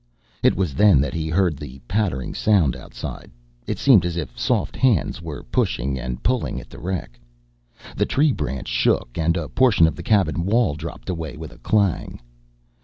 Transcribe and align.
It 0.41 0.55
was 0.55 0.73
then 0.73 0.99
that 1.01 1.13
he 1.13 1.29
heard 1.29 1.57
the 1.57 1.77
pattering 1.87 2.33
sound 2.33 2.75
outside. 2.75 3.29
It 3.67 3.77
seemed 3.77 4.03
as 4.03 4.17
if 4.17 4.31
soft 4.35 4.75
hands 4.75 5.21
were 5.21 5.43
pushing 5.43 5.99
and 5.99 6.23
pulling 6.23 6.59
at 6.59 6.71
the 6.71 6.79
wreck. 6.79 7.19
The 7.95 8.07
tree 8.07 8.31
branch 8.31 8.67
shook 8.67 9.09
and 9.15 9.37
a 9.37 9.47
portion 9.47 9.85
of 9.85 9.95
the 9.95 10.01
cabin 10.01 10.43
wall 10.43 10.73
dropped 10.73 11.07
away 11.07 11.37
with 11.37 11.51
a 11.51 11.59
clang. 11.59 12.19